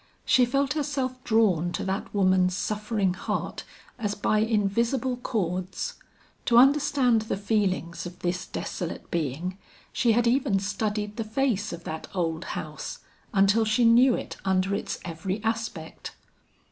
[0.25, 3.63] She felt herself drawn to that woman's suffering heart
[3.99, 5.93] as by invisible cords.
[6.45, 9.59] To understand the feelings of this desolate being,
[9.93, 12.97] she had even studied the face of that old house,
[13.31, 16.15] until she knew it under its every aspect.